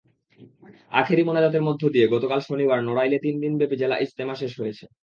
আখেরি 0.91 1.23
মোনাজাতের 1.23 1.63
মধ্য 1.67 1.81
দিয়ে 1.93 2.05
গতকাল 2.07 2.39
শনিবার 2.47 2.79
নড়াইলে 2.83 3.17
তিন 3.25 3.35
দিনব্যাপী 3.43 3.75
জেলা 3.81 3.95
ইজতেমা 3.97 4.35
শেষ 4.41 4.53
হয়েছে। 4.61 4.85